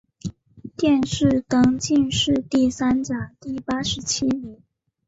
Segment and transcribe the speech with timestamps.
[0.75, 4.59] 殿试登进士第三甲第八十七名。